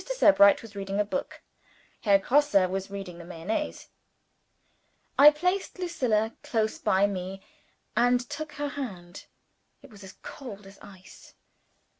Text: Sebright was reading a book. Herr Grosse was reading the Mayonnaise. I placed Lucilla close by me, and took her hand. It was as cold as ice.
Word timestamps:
Sebright 0.11 0.63
was 0.63 0.75
reading 0.75 0.99
a 0.99 1.05
book. 1.05 1.43
Herr 1.99 2.17
Grosse 2.17 2.53
was 2.55 2.89
reading 2.89 3.19
the 3.19 3.23
Mayonnaise. 3.23 3.89
I 5.15 5.29
placed 5.29 5.77
Lucilla 5.77 6.35
close 6.41 6.79
by 6.79 7.05
me, 7.05 7.43
and 7.95 8.19
took 8.27 8.53
her 8.53 8.69
hand. 8.69 9.25
It 9.83 9.91
was 9.91 10.03
as 10.03 10.15
cold 10.23 10.65
as 10.65 10.79
ice. 10.81 11.35